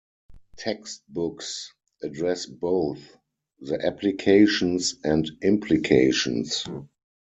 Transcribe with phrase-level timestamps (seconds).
[0.57, 3.15] Textbooks address both
[3.59, 6.65] the applications and implications.